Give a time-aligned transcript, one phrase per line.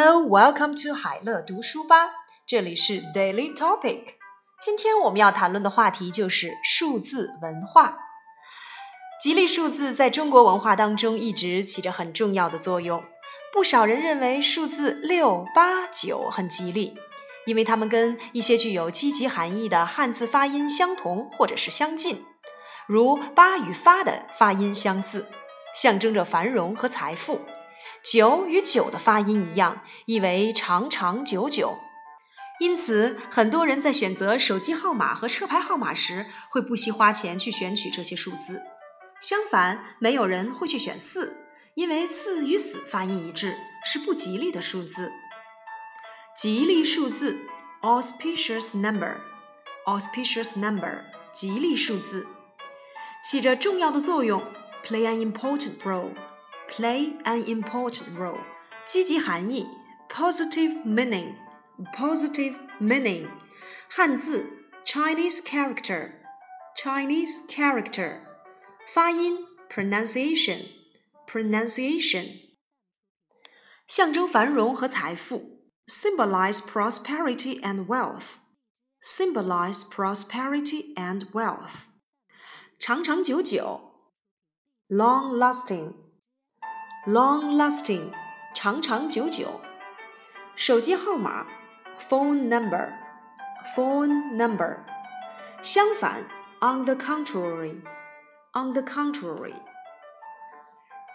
[0.00, 2.10] Hello, welcome to 海乐读书吧。
[2.46, 4.04] 这里是 Daily Topic。
[4.60, 7.98] 今天我们要谈论的话题就是数字文化。
[9.20, 13.02] 吉利数字在中国文化当中一直起着很重要的作用。
[13.52, 16.96] 不少人认为数字六、八、九很吉利，
[17.46, 22.24] 因为它们跟一些具有积极含义的汉字发音相同或者是相近，
[22.86, 25.26] 如“八”与“发”的发音相似，
[25.74, 27.40] 象征着繁荣和财富。
[28.02, 31.78] 九与九的发音一样，意为长长久久。
[32.60, 38.62] 因此，很多人在选择手机号码和车牌号码时，会不惜花钱去选取这些数字。
[39.20, 41.36] 相反，没有人会去选四，
[41.74, 45.12] 因为四与死发音一致，是不吉利的数字。
[46.36, 47.38] 吉利数字
[47.82, 52.26] ，auspicious number，auspicious number，吉利数字，
[53.22, 54.42] 起着重要的作用
[54.84, 56.10] ，play an important role。
[56.67, 58.39] play an important role.
[58.85, 59.65] 积极含义
[60.09, 61.35] positive meaning
[61.93, 63.27] positive meaning
[63.89, 64.45] 汉字
[64.83, 66.11] Chinese character
[66.75, 68.19] Chinese character
[68.85, 69.37] 发音
[69.69, 70.65] pronunciation
[71.25, 72.41] pronunciation
[73.87, 78.35] 象征繁荣和财富 symbolize prosperity and wealth
[79.01, 81.85] symbolize prosperity and wealth
[82.77, 83.93] 长长久久
[84.89, 85.93] long lasting
[87.07, 88.11] long-lasting，
[88.53, 89.61] 长长久久。
[90.55, 91.45] 手机号码，
[91.99, 94.77] phone number，phone number。
[95.61, 96.23] 相反，
[96.59, 99.53] on the contrary，on the contrary。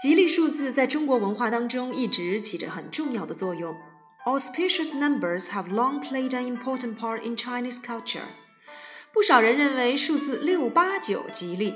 [0.00, 3.74] 吉利数字在中国文化当中一直起着很重要的作用。
[4.26, 8.24] Auspicious numbers have long played an important part in Chinese culture。
[9.12, 11.74] 不少人认为数字六八九吉利。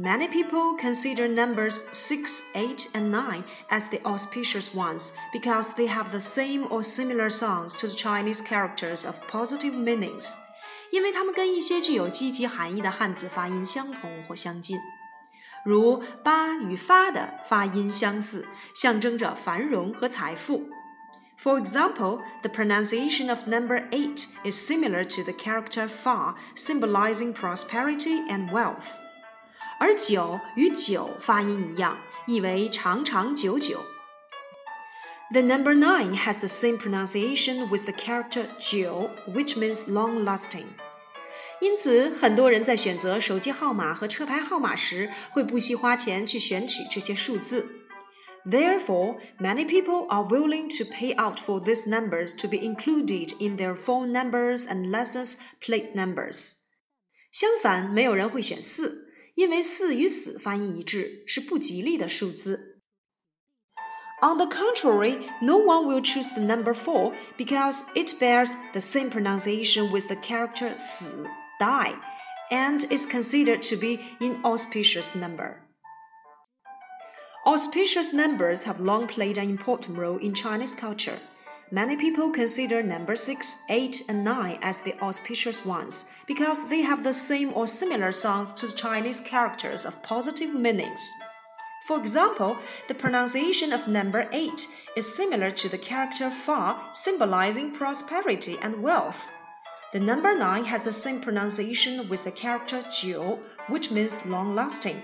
[0.00, 6.12] Many people consider numbers 6, 8, and 9 as the auspicious ones because they have
[6.12, 10.36] the same or similar sounds to the Chinese characters of positive meanings.
[10.92, 14.78] 因为它们跟一些具有积极含义的汉字发音相同或相近，
[15.66, 20.68] 如“八”与“发”的发音相似，象征着繁荣和财富。
[21.36, 28.50] For example, the pronunciation of number 8 is similar to the character fa, symbolizing prosperity and
[28.50, 28.92] wealth.
[29.83, 33.81] 而九与久发音一样，意为长长久久。
[35.33, 40.67] The number nine has the same pronunciation with the character 九，which means long lasting。
[41.59, 47.67] 因此，很多人在选择手机号码和车牌号码时，会不惜花钱去选取这些数字。
[48.45, 53.75] Therefore, many people are willing to pay out for these numbers to be included in their
[53.75, 56.53] phone numbers and license plate numbers.
[57.33, 62.80] 相反，没有人会选四，因为四与死发音一致，是不吉利的数字。
[64.20, 69.92] On the contrary, no one will choose the number four because it bears the same pronunciation
[69.92, 71.24] with the character 死
[71.60, 71.94] die
[72.50, 75.68] and is considered to be inauspicious number.
[77.46, 81.18] Auspicious numbers have long played an important role in Chinese culture.
[81.73, 87.03] Many people consider number 6, 8, and 9 as the auspicious ones because they have
[87.03, 91.11] the same or similar sounds to Chinese characters of positive meanings.
[91.87, 98.55] For example, the pronunciation of number 8 is similar to the character fa, symbolizing prosperity
[98.61, 99.31] and wealth.
[99.93, 105.01] The number 9 has the same pronunciation with the character jiu, which means long lasting.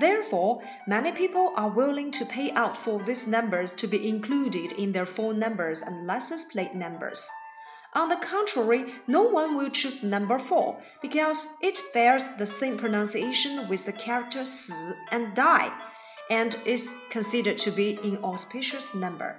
[0.00, 4.92] Therefore, many people are willing to pay out for these numbers to be included in
[4.92, 7.28] their phone numbers and license plate numbers.
[7.94, 13.68] On the contrary, no one will choose number 4 because it bears the same pronunciation
[13.68, 15.72] with the character s and die
[16.28, 19.38] and is considered to be an auspicious number.